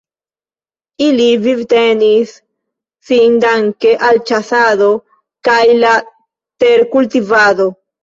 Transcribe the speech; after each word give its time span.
Ili 1.07 1.27
vivtenis 1.43 2.31
sin 3.11 3.37
danke 3.45 3.93
al 4.09 4.21
ĉasado 4.33 4.91
kaj 5.51 5.63
la 5.85 5.97
terkultivado. 6.67 7.75